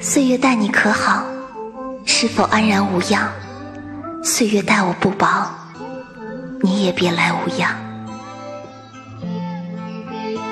[0.00, 1.22] 岁月待你可好
[2.06, 3.28] 是否安然无恙？
[4.22, 5.26] 岁月待我不薄
[6.62, 7.93] 你也别来无恙。